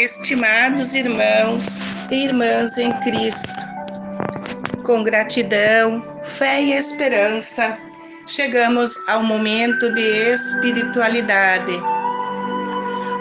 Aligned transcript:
Estimados 0.00 0.94
irmãos 0.94 1.80
e 2.10 2.24
irmãs 2.24 2.78
em 2.78 2.90
Cristo, 3.00 3.52
com 4.82 5.04
gratidão, 5.04 6.02
fé 6.22 6.62
e 6.62 6.72
esperança, 6.72 7.76
chegamos 8.26 8.96
ao 9.06 9.22
momento 9.22 9.92
de 9.94 10.00
espiritualidade. 10.00 11.78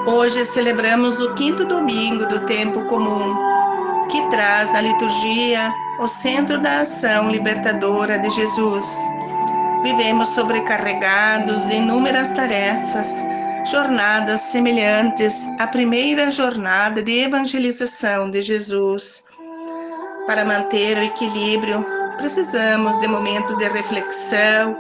Hoje 0.08 0.46
celebramos 0.46 1.20
o 1.20 1.34
quinto 1.34 1.66
domingo 1.66 2.26
do 2.28 2.46
tempo 2.46 2.86
comum, 2.86 3.36
que 4.10 4.30
traz 4.30 4.72
na 4.72 4.80
liturgia 4.80 5.74
o 6.00 6.08
centro 6.08 6.62
da 6.62 6.80
ação 6.80 7.30
libertadora 7.30 8.18
de 8.18 8.30
Jesus. 8.30 8.86
Vivemos 9.84 10.30
sobrecarregados 10.30 11.62
de 11.68 11.76
inúmeras 11.76 12.32
tarefas 12.32 13.22
jornadas 13.66 14.42
semelhantes 14.42 15.52
à 15.60 15.68
primeira 15.68 16.32
jornada 16.32 17.02
de 17.02 17.24
evangelização 17.24 18.30
de 18.30 18.42
Jesus. 18.42 19.24
Para 20.26 20.46
manter 20.46 20.98
o 20.98 21.04
equilíbrio, 21.04 21.86
precisamos 22.18 23.00
de 23.00 23.08
momentos 23.08 23.58
de 23.58 23.68
reflexão 23.70 24.76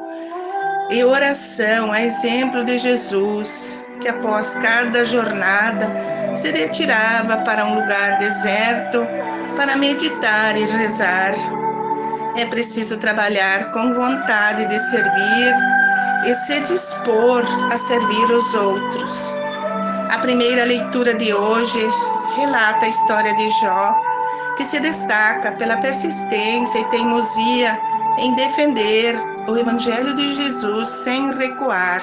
e 0.89 1.03
oração, 1.03 1.91
a 1.91 2.01
exemplo 2.01 2.63
de 2.63 2.77
Jesus, 2.79 3.77
que 4.01 4.07
após 4.07 4.55
cada 4.55 5.05
jornada 5.05 5.91
se 6.35 6.51
retirava 6.51 7.37
para 7.37 7.65
um 7.65 7.75
lugar 7.75 8.17
deserto 8.17 9.05
para 9.55 9.75
meditar 9.75 10.55
e 10.55 10.65
rezar. 10.65 11.33
É 12.37 12.45
preciso 12.45 12.97
trabalhar 12.97 13.71
com 13.71 13.93
vontade 13.93 14.65
de 14.65 14.79
servir 14.89 15.78
e 16.25 16.33
se 16.33 16.59
dispor 16.61 17.43
a 17.71 17.77
servir 17.77 18.31
os 18.31 18.53
outros. 18.53 19.33
A 20.09 20.17
primeira 20.19 20.63
leitura 20.63 21.13
de 21.13 21.33
hoje 21.33 21.85
relata 22.35 22.85
a 22.85 22.89
história 22.89 23.35
de 23.35 23.49
Jó, 23.61 23.95
que 24.57 24.65
se 24.65 24.79
destaca 24.79 25.51
pela 25.53 25.77
persistência 25.77 26.79
e 26.79 26.85
teimosia 26.85 27.79
em 28.17 28.35
defender 28.35 29.15
o 29.47 29.57
Evangelho 29.57 30.13
de 30.13 30.33
Jesus 30.33 30.89
sem 30.89 31.33
recuar. 31.33 32.01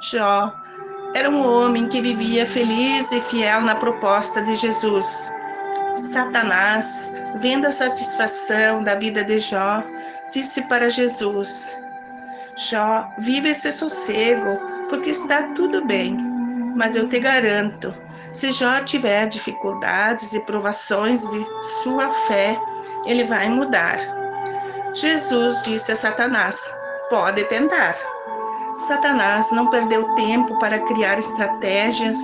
Jó 0.00 0.52
era 1.14 1.28
um 1.28 1.44
homem 1.44 1.88
que 1.88 2.00
vivia 2.00 2.46
feliz 2.46 3.10
e 3.10 3.20
fiel 3.20 3.62
na 3.62 3.74
proposta 3.74 4.40
de 4.42 4.54
Jesus. 4.54 5.30
Satanás, 5.94 7.10
vendo 7.40 7.66
a 7.66 7.72
satisfação 7.72 8.82
da 8.84 8.94
vida 8.94 9.24
de 9.24 9.40
Jó, 9.40 9.82
disse 10.32 10.62
para 10.62 10.88
Jesus: 10.88 11.76
Jó, 12.68 13.08
vive 13.16 13.48
esse 13.48 13.72
sossego, 13.72 14.58
porque 14.90 15.10
está 15.10 15.44
tudo 15.54 15.82
bem. 15.86 16.14
Mas 16.76 16.94
eu 16.94 17.08
te 17.08 17.18
garanto, 17.18 17.94
se 18.34 18.52
Jó 18.52 18.84
tiver 18.84 19.28
dificuldades 19.28 20.34
e 20.34 20.40
provações 20.40 21.22
de 21.22 21.46
sua 21.82 22.10
fé, 22.10 22.60
ele 23.06 23.24
vai 23.24 23.48
mudar. 23.48 23.98
Jesus 24.92 25.62
disse 25.64 25.92
a 25.92 25.96
Satanás: 25.96 26.60
pode 27.08 27.44
tentar. 27.44 27.96
Satanás 28.76 29.50
não 29.52 29.70
perdeu 29.70 30.14
tempo 30.14 30.58
para 30.58 30.80
criar 30.80 31.18
estratégias 31.18 32.18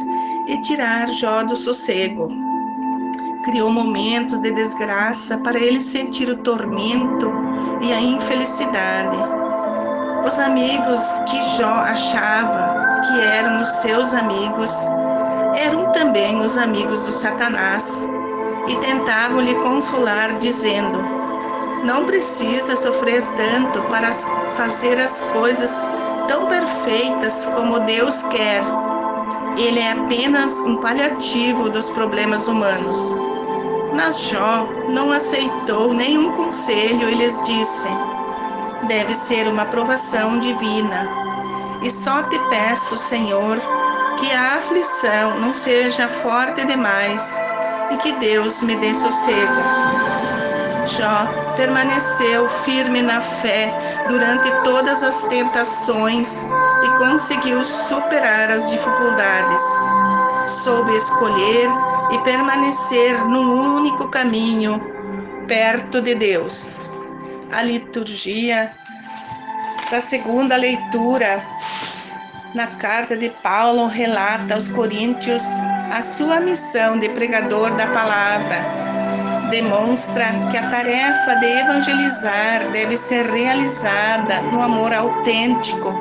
e 0.48 0.60
tirar 0.60 1.08
Jó 1.08 1.44
do 1.44 1.56
sossego. 1.56 2.28
Criou 3.42 3.70
momentos 3.70 4.38
de 4.40 4.52
desgraça 4.52 5.38
para 5.38 5.58
ele 5.58 5.80
sentir 5.80 6.28
o 6.28 6.36
tormento 6.36 7.32
e 7.80 7.90
a 7.90 8.00
infelicidade 8.00 9.45
os 10.24 10.38
amigos 10.38 11.02
que 11.28 11.44
Jó 11.56 11.68
achava 11.68 13.00
que 13.02 13.20
eram 13.20 13.62
os 13.62 13.68
seus 13.68 14.14
amigos 14.14 14.72
eram 15.56 15.90
também 15.92 16.40
os 16.40 16.58
amigos 16.58 17.04
do 17.04 17.12
Satanás 17.12 18.06
e 18.68 18.76
tentavam 18.76 19.40
lhe 19.40 19.54
consolar, 19.56 20.36
dizendo: 20.38 20.98
Não 21.84 22.04
precisa 22.04 22.76
sofrer 22.76 23.24
tanto 23.36 23.80
para 23.82 24.12
fazer 24.56 25.00
as 25.00 25.20
coisas 25.32 25.72
tão 26.28 26.46
perfeitas 26.46 27.46
como 27.54 27.80
Deus 27.80 28.22
quer. 28.24 28.62
Ele 29.56 29.80
é 29.80 29.92
apenas 29.92 30.60
um 30.60 30.76
paliativo 30.76 31.70
dos 31.70 31.88
problemas 31.88 32.46
humanos. 32.46 33.16
Mas 33.94 34.20
Jó 34.28 34.68
não 34.90 35.10
aceitou 35.10 35.94
nenhum 35.94 36.32
conselho 36.32 37.08
e 37.08 37.14
lhes 37.14 37.42
disse: 37.44 37.88
deve 38.86 39.14
ser 39.14 39.48
uma 39.48 39.62
aprovação 39.62 40.38
divina. 40.38 41.08
E 41.82 41.90
só 41.90 42.22
te 42.24 42.38
peço, 42.48 42.96
Senhor, 42.96 43.58
que 44.18 44.32
a 44.32 44.56
aflição 44.56 45.38
não 45.40 45.52
seja 45.52 46.08
forte 46.08 46.64
demais 46.64 47.40
e 47.90 47.96
que 47.98 48.12
Deus 48.12 48.62
me 48.62 48.76
dê 48.76 48.94
sossego. 48.94 49.62
Jó 50.86 51.26
permaneceu 51.56 52.48
firme 52.64 53.02
na 53.02 53.20
fé 53.20 53.74
durante 54.08 54.50
todas 54.62 55.02
as 55.02 55.22
tentações 55.24 56.44
e 56.84 56.98
conseguiu 56.98 57.62
superar 57.64 58.50
as 58.50 58.70
dificuldades. 58.70 59.60
Soube 60.46 60.94
escolher 60.94 61.68
e 62.12 62.18
permanecer 62.18 63.24
num 63.24 63.76
único 63.76 64.08
caminho, 64.08 64.80
perto 65.48 66.00
de 66.00 66.14
Deus 66.14 66.85
a 67.52 67.62
liturgia 67.62 68.70
da 69.90 70.00
segunda 70.00 70.56
leitura 70.56 71.42
na 72.54 72.66
carta 72.66 73.16
de 73.16 73.28
Paulo 73.42 73.86
relata 73.86 74.54
aos 74.54 74.68
coríntios 74.68 75.42
a 75.92 76.02
sua 76.02 76.40
missão 76.40 76.98
de 76.98 77.08
pregador 77.10 77.74
da 77.76 77.86
palavra. 77.88 78.86
Demonstra 79.50 80.26
que 80.50 80.56
a 80.56 80.68
tarefa 80.68 81.34
de 81.36 81.46
evangelizar 81.46 82.70
deve 82.72 82.96
ser 82.96 83.26
realizada 83.26 84.40
no 84.50 84.62
amor 84.62 84.92
autêntico, 84.92 85.92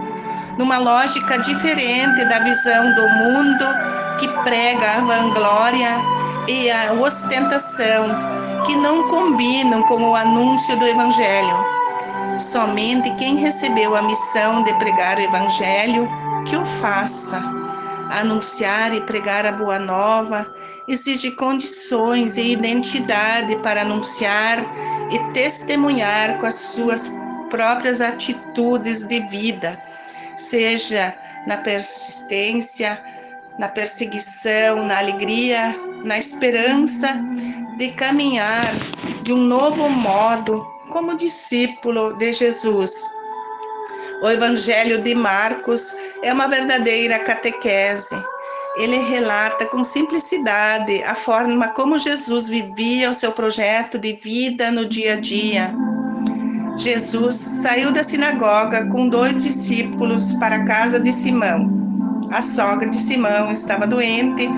numa 0.57 0.77
lógica 0.77 1.37
diferente 1.37 2.25
da 2.25 2.39
visão 2.39 2.95
do 2.95 3.09
mundo 3.09 3.65
que 4.17 4.27
prega 4.43 4.97
a 4.97 5.01
vanglória 5.01 6.15
e 6.47 6.69
a 6.69 6.93
ostentação 6.93 8.07
que 8.65 8.75
não 8.75 9.07
combinam 9.07 9.83
com 9.83 10.01
o 10.03 10.15
anúncio 10.15 10.77
do 10.77 10.85
Evangelho. 10.85 11.75
Somente 12.39 13.09
quem 13.15 13.37
recebeu 13.37 13.95
a 13.95 14.01
missão 14.01 14.63
de 14.63 14.73
pregar 14.73 15.17
o 15.17 15.21
Evangelho, 15.21 16.09
que 16.47 16.55
o 16.55 16.65
faça. 16.65 17.41
Anunciar 18.11 18.93
e 18.93 19.01
pregar 19.01 19.45
a 19.45 19.51
boa 19.51 19.79
nova 19.79 20.47
exige 20.87 21.31
condições 21.31 22.37
e 22.37 22.51
identidade 22.51 23.55
para 23.57 23.81
anunciar 23.81 24.59
e 25.11 25.19
testemunhar 25.33 26.37
com 26.37 26.45
as 26.45 26.55
suas 26.55 27.11
próprias 27.49 28.01
atitudes 28.01 29.07
de 29.07 29.21
vida, 29.21 29.81
seja 30.37 31.15
na 31.47 31.57
persistência, 31.57 33.01
na 33.57 33.69
perseguição, 33.69 34.85
na 34.85 34.99
alegria, 34.99 35.75
na 36.05 36.17
esperança 36.17 37.19
de 37.77 37.89
caminhar 37.91 38.71
de 39.23 39.33
um 39.33 39.37
novo 39.37 39.89
modo 39.89 40.65
como 40.89 41.17
discípulo 41.17 42.13
de 42.13 42.31
Jesus. 42.31 42.91
O 44.21 44.29
Evangelho 44.29 45.01
de 45.01 45.13
Marcos 45.15 45.93
é 46.23 46.31
uma 46.31 46.47
verdadeira 46.47 47.19
catequese. 47.19 48.15
Ele 48.77 48.97
relata 48.97 49.65
com 49.65 49.83
simplicidade 49.83 51.03
a 51.03 51.15
forma 51.15 51.69
como 51.69 51.97
Jesus 51.97 52.47
vivia 52.47 53.09
o 53.09 53.13
seu 53.13 53.31
projeto 53.31 53.97
de 53.97 54.13
vida 54.13 54.69
no 54.69 54.85
dia 54.85 55.13
a 55.13 55.19
dia. 55.19 55.73
Jesus 56.77 57.35
saiu 57.35 57.91
da 57.91 58.03
sinagoga 58.03 58.87
com 58.87 59.07
dois 59.07 59.43
discípulos 59.43 60.33
para 60.33 60.57
a 60.57 60.65
casa 60.65 60.99
de 60.99 61.11
Simão. 61.11 61.69
A 62.31 62.41
sogra 62.41 62.89
de 62.89 62.97
Simão 62.97 63.51
estava 63.51 63.87
doente 63.87 64.49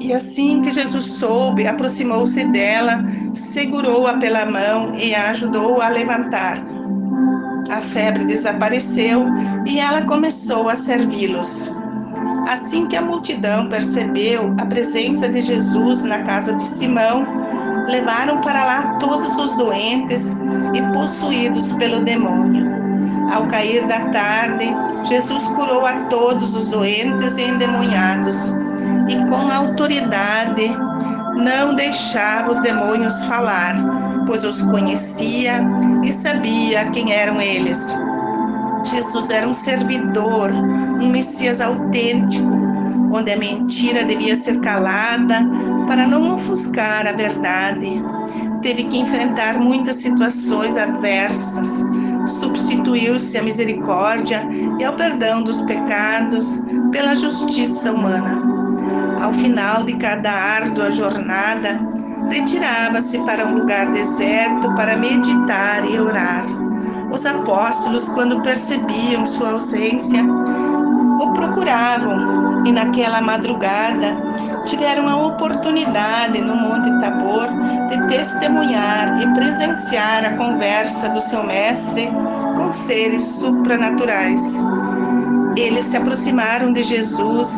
e 0.00 0.12
assim 0.12 0.60
que 0.60 0.70
Jesus 0.70 1.04
soube, 1.04 1.66
aproximou-se 1.66 2.44
dela, 2.48 3.04
segurou-a 3.32 4.14
pela 4.18 4.44
mão 4.44 4.94
e 4.96 5.14
a 5.14 5.30
ajudou 5.30 5.80
a 5.80 5.88
levantar. 5.88 6.58
A 7.70 7.80
febre 7.80 8.24
desapareceu 8.24 9.26
e 9.66 9.78
ela 9.78 10.02
começou 10.02 10.68
a 10.68 10.76
servi-los. 10.76 11.72
Assim 12.48 12.86
que 12.86 12.96
a 12.96 13.02
multidão 13.02 13.68
percebeu 13.68 14.54
a 14.58 14.66
presença 14.66 15.28
de 15.28 15.40
Jesus 15.40 16.04
na 16.04 16.22
casa 16.22 16.54
de 16.54 16.62
Simão, 16.62 17.26
levaram 17.88 18.40
para 18.40 18.64
lá 18.64 18.98
todos 19.00 19.36
os 19.36 19.54
doentes 19.54 20.36
e 20.74 20.92
possuídos 20.92 21.72
pelo 21.72 22.02
demônio. 22.02 22.66
Ao 23.32 23.46
cair 23.48 23.84
da 23.86 24.08
tarde, 24.10 24.66
Jesus 25.04 25.48
curou 25.48 25.84
a 25.84 26.04
todos 26.04 26.54
os 26.54 26.68
doentes 26.68 27.36
e 27.38 27.42
endemoniados 27.42 28.52
e 29.08 29.16
com 29.28 29.50
autoridade 29.50 30.76
não 31.36 31.74
deixava 31.74 32.50
os 32.50 32.60
demônios 32.60 33.24
falar, 33.26 33.76
pois 34.26 34.42
os 34.42 34.62
conhecia 34.62 35.60
e 36.02 36.12
sabia 36.12 36.90
quem 36.90 37.12
eram 37.12 37.40
eles. 37.40 37.94
Jesus 38.84 39.30
era 39.30 39.46
um 39.46 39.54
servidor, 39.54 40.50
um 40.52 41.08
Messias 41.10 41.60
autêntico, 41.60 42.50
onde 43.12 43.32
a 43.32 43.36
mentira 43.36 44.04
devia 44.04 44.36
ser 44.36 44.60
calada 44.60 45.40
para 45.86 46.06
não 46.06 46.34
ofuscar 46.34 47.06
a 47.06 47.12
verdade. 47.12 48.02
Teve 48.62 48.84
que 48.84 48.98
enfrentar 48.98 49.58
muitas 49.58 49.96
situações 49.96 50.76
adversas. 50.76 51.84
Substituiu-se 52.26 53.38
a 53.38 53.42
misericórdia 53.42 54.46
e 54.78 54.84
ao 54.84 54.94
perdão 54.94 55.42
dos 55.42 55.60
pecados 55.62 56.60
pela 56.90 57.14
justiça 57.14 57.92
humana. 57.92 58.55
Ao 59.20 59.32
final 59.32 59.82
de 59.84 59.94
cada 59.94 60.30
árdua 60.30 60.90
jornada, 60.90 61.80
retirava-se 62.28 63.18
para 63.20 63.46
um 63.46 63.58
lugar 63.58 63.90
deserto 63.92 64.74
para 64.74 64.96
meditar 64.96 65.88
e 65.88 65.98
orar. 65.98 66.44
Os 67.10 67.24
apóstolos, 67.24 68.08
quando 68.10 68.42
percebiam 68.42 69.24
sua 69.24 69.52
ausência, 69.52 70.22
o 70.24 71.32
procuravam 71.32 72.66
e 72.66 72.72
naquela 72.72 73.20
madrugada 73.20 74.16
tiveram 74.64 75.08
a 75.08 75.16
oportunidade 75.16 76.40
no 76.40 76.56
Monte 76.56 76.90
Tabor 77.00 77.48
de 77.88 78.08
testemunhar 78.08 79.22
e 79.22 79.34
presenciar 79.34 80.24
a 80.24 80.36
conversa 80.36 81.08
do 81.08 81.20
seu 81.20 81.42
mestre 81.44 82.10
com 82.56 82.70
seres 82.70 83.22
supranaturais. 83.22 84.40
Eles 85.56 85.86
se 85.86 85.96
aproximaram 85.96 86.72
de 86.72 86.82
Jesus, 86.82 87.48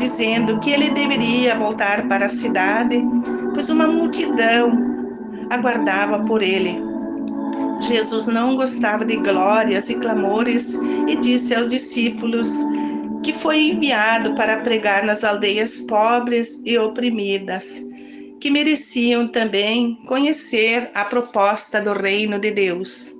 dizendo 0.00 0.58
que 0.58 0.70
ele 0.70 0.90
deveria 0.90 1.54
voltar 1.54 2.08
para 2.08 2.26
a 2.26 2.28
cidade, 2.28 2.96
pois 3.52 3.68
uma 3.68 3.86
multidão 3.86 4.72
aguardava 5.50 6.24
por 6.24 6.42
ele. 6.42 6.82
Jesus 7.82 8.26
não 8.26 8.56
gostava 8.56 9.04
de 9.04 9.16
glórias 9.16 9.90
e 9.90 9.94
clamores 9.94 10.74
e 11.06 11.16
disse 11.16 11.54
aos 11.54 11.68
discípulos 11.68 12.48
que 13.22 13.32
foi 13.32 13.68
enviado 13.68 14.34
para 14.34 14.60
pregar 14.62 15.04
nas 15.04 15.22
aldeias 15.22 15.78
pobres 15.78 16.62
e 16.64 16.78
oprimidas, 16.78 17.84
que 18.40 18.50
mereciam 18.50 19.28
também 19.28 19.96
conhecer 20.06 20.90
a 20.94 21.04
proposta 21.04 21.80
do 21.80 21.92
reino 21.92 22.38
de 22.38 22.50
Deus. 22.50 23.19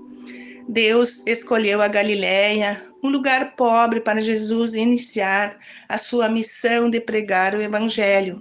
Deus 0.70 1.20
escolheu 1.26 1.82
a 1.82 1.88
Galiléia, 1.88 2.80
um 3.02 3.08
lugar 3.08 3.56
pobre 3.56 3.98
para 3.98 4.22
Jesus 4.22 4.76
iniciar 4.76 5.56
a 5.88 5.98
sua 5.98 6.28
missão 6.28 6.88
de 6.88 7.00
pregar 7.00 7.56
o 7.56 7.60
evangelho, 7.60 8.40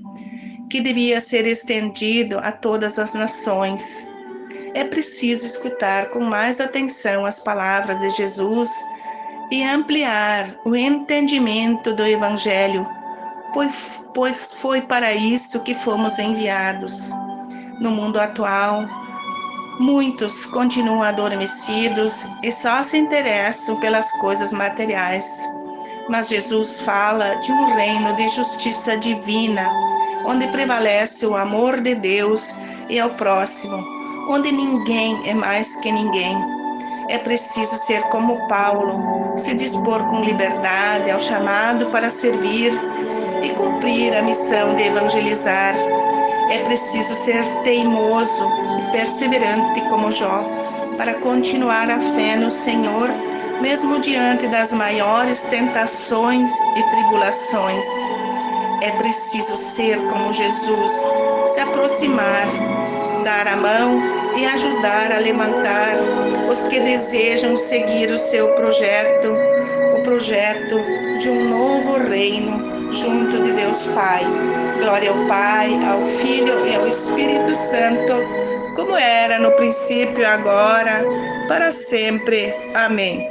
que 0.69 0.79
devia 0.79 1.19
ser 1.21 1.47
estendido 1.47 2.37
a 2.37 2.51
todas 2.51 2.99
as 2.99 3.15
nações. 3.15 4.07
É 4.75 4.83
preciso 4.83 5.47
escutar 5.47 6.11
com 6.11 6.19
mais 6.19 6.61
atenção 6.61 7.25
as 7.25 7.39
palavras 7.39 7.99
de 7.99 8.11
Jesus 8.11 8.69
e 9.49 9.63
ampliar 9.63 10.55
o 10.63 10.75
entendimento 10.75 11.95
do 11.95 12.05
Evangelho, 12.05 12.87
pois, 13.51 14.05
pois 14.13 14.53
foi 14.53 14.81
para 14.81 15.15
isso 15.15 15.63
que 15.63 15.73
fomos 15.73 16.19
enviados. 16.19 17.09
No 17.81 17.89
mundo 17.89 18.19
atual, 18.19 18.87
muitos 19.79 20.45
continuam 20.45 21.01
adormecidos 21.01 22.25
e 22.43 22.51
só 22.51 22.83
se 22.83 22.97
interessam 22.97 23.77
pelas 23.77 24.11
coisas 24.13 24.51
materiais. 24.51 25.25
Mas 26.09 26.29
Jesus 26.29 26.81
fala 26.81 27.35
de 27.35 27.51
um 27.51 27.75
reino 27.75 28.15
de 28.15 28.27
justiça 28.29 28.97
divina, 28.97 29.69
onde 30.25 30.47
prevalece 30.49 31.25
o 31.25 31.35
amor 31.35 31.79
de 31.79 31.95
Deus 31.95 32.53
e 32.89 32.99
ao 32.99 33.11
próximo, 33.11 33.77
onde 34.29 34.51
ninguém 34.51 35.29
é 35.29 35.33
mais 35.33 35.75
que 35.77 35.91
ninguém 35.91 36.35
é 37.09 37.17
preciso 37.17 37.75
ser 37.75 38.03
como 38.03 38.47
Paulo, 38.47 39.33
se 39.35 39.55
dispor 39.55 40.05
com 40.05 40.23
liberdade 40.23 41.09
ao 41.09 41.19
chamado 41.19 41.87
para 41.87 42.07
servir 42.07 42.71
e 43.41 43.49
cumprir 43.55 44.15
a 44.15 44.21
missão 44.21 44.75
de 44.75 44.83
evangelizar. 44.83 45.73
É 46.49 46.57
preciso 46.63 47.13
ser 47.13 47.45
teimoso 47.63 48.49
e 48.79 48.91
perseverante 48.91 49.81
como 49.81 50.09
Jó 50.09 50.43
para 50.97 51.13
continuar 51.15 51.89
a 51.91 51.99
fé 51.99 52.35
no 52.35 52.49
Senhor, 52.49 53.09
mesmo 53.61 53.99
diante 53.99 54.47
das 54.47 54.73
maiores 54.73 55.41
tentações 55.43 56.49
e 56.75 56.83
tribulações. 56.91 57.85
É 58.81 58.91
preciso 58.91 59.55
ser 59.55 59.99
como 60.07 60.33
Jesus, 60.33 60.91
se 61.53 61.59
aproximar, 61.59 62.47
dar 63.23 63.47
a 63.47 63.55
mão 63.55 64.01
e 64.35 64.45
ajudar 64.45 65.11
a 65.11 65.19
levantar 65.19 65.97
os 66.49 66.67
que 66.67 66.79
desejam 66.79 67.57
seguir 67.57 68.09
o 68.09 68.17
seu 68.17 68.55
projeto, 68.55 69.33
o 69.95 70.01
projeto 70.01 70.77
de 71.19 71.29
um 71.29 71.49
novo 71.49 72.09
reino 72.09 72.91
junto 72.91 73.28
Deus 73.79 73.95
Pai. 73.95 74.23
Glória 74.81 75.09
ao 75.09 75.25
Pai, 75.25 75.79
ao 75.85 76.03
Filho 76.03 76.67
e 76.67 76.75
ao 76.75 76.87
Espírito 76.87 77.55
Santo, 77.55 78.13
como 78.75 78.95
era 78.95 79.39
no 79.39 79.51
princípio, 79.51 80.27
agora, 80.27 81.01
para 81.47 81.71
sempre. 81.71 82.53
Amém. 82.73 83.29